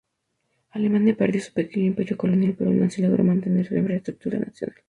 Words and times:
Alemania 0.71 1.15
perdió 1.15 1.39
su 1.39 1.53
pequeño 1.53 1.85
imperio 1.85 2.17
colonial, 2.17 2.55
pero 2.57 2.71
aun 2.71 2.81
así 2.81 3.03
logró 3.03 3.23
mantener 3.23 3.67
su 3.67 3.75
infraestructura 3.77 4.39
nacional. 4.39 4.75